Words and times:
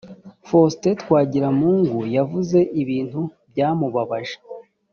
faustin 0.47 0.93
twagiramungu 1.01 1.99
yavuze 2.15 2.59
ibintu 2.81 3.21
byamubabaje 3.51 4.35